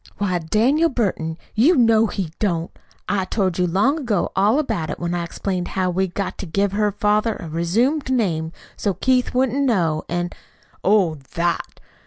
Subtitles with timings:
[0.17, 2.71] "Why, Daniel Burton, you know he don't!
[3.07, 6.47] I told you long ago all about it, when I explained how we'd got to
[6.47, 10.31] give her father a resumed name, so Keith wouldn't know, an'"
[10.83, 11.79] "Oh, THAT!